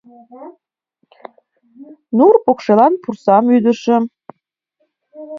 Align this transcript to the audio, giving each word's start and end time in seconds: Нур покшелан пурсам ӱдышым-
Нур 2.17 2.35
покшелан 2.45 2.93
пурсам 3.01 3.45
ӱдышым- 3.55 4.03